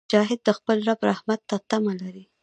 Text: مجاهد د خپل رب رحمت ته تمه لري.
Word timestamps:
مجاهد 0.07 0.39
د 0.47 0.49
خپل 0.57 0.77
رب 0.87 0.99
رحمت 1.09 1.39
ته 1.49 1.55
تمه 1.69 1.93
لري. 2.01 2.23